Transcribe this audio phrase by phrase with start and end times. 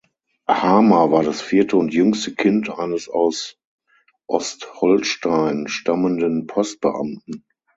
[0.49, 3.57] Hamer war das vierte und jüngste Kind eines aus
[4.25, 7.45] Ostholstein stammenden Postbeamten.